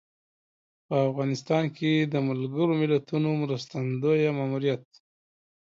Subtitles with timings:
[0.87, 4.85] په افغانستان کې د ملګر ملتونو مرستندویه ماموریت